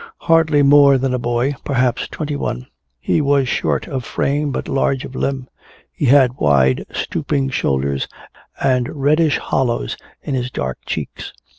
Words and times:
Hardly 0.21 0.63
more 0.63 0.97
than 0.97 1.13
a 1.13 1.19
boy, 1.19 1.53
perhaps 1.63 2.07
twenty 2.07 2.35
one, 2.35 2.65
he 2.99 3.21
was 3.21 3.47
short 3.47 3.87
of 3.87 4.03
frame 4.03 4.51
but 4.51 4.67
large 4.67 5.05
of 5.05 5.13
limb. 5.13 5.47
He 5.91 6.05
had 6.07 6.37
wide 6.37 6.87
stooping 6.91 7.51
shoulders 7.51 8.07
and 8.59 8.89
reddish 8.95 9.37
hollows 9.37 9.97
in 10.23 10.33
his 10.33 10.49
dark 10.49 10.79
cheeks. 10.87 11.33